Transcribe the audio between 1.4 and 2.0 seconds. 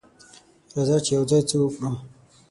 څه وکړو.